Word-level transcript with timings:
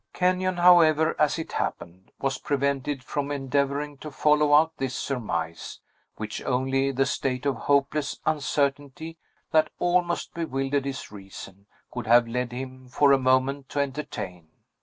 Kenyon, 0.13 0.57
however, 0.57 1.15
as 1.19 1.37
it 1.37 1.51
happened, 1.51 2.11
was 2.19 2.39
prevented 2.39 3.03
from 3.03 3.29
endeavoring 3.29 3.99
to 3.99 4.09
follow 4.09 4.55
out 4.55 4.75
this 4.77 4.95
surmise, 4.95 5.79
which 6.15 6.41
only 6.41 6.89
the 6.91 7.05
state 7.05 7.45
of 7.45 7.55
hopeless 7.55 8.19
uncertainty, 8.25 9.19
that 9.51 9.69
almost 9.77 10.33
bewildered 10.33 10.85
his 10.85 11.11
reason, 11.11 11.67
could 11.91 12.07
have 12.07 12.27
led 12.27 12.51
him 12.51 12.87
for 12.87 13.11
a 13.11 13.19
moment 13.19 13.69
to 13.69 13.79
entertain. 13.79 14.47